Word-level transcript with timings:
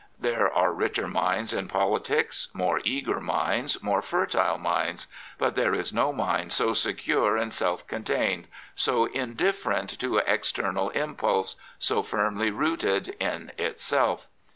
There 0.19 0.51
are 0.51 0.73
richer 0.73 1.07
minds 1.07 1.53
in 1.53 1.67
politics, 1.67 2.47
more 2.55 2.81
eager 2.83 3.19
minds, 3.19 3.83
more 3.83 4.01
fertile 4.01 4.57
minds; 4.57 5.05
but 5.37 5.53
there 5.53 5.75
is 5.75 5.93
no 5.93 6.11
mind 6.11 6.51
so 6.53 6.73
secure 6.73 7.37
and 7.37 7.53
self 7.53 7.85
contained, 7.85 8.47
so 8.73 9.05
indifferent 9.05 9.99
to 9.99 10.17
external 10.17 10.89
impulse, 10.89 11.55
so 11.77 12.01
firmly 12.01 12.49
rooted 12.49 13.09
in 13.19 13.51
itself. 13.59 14.27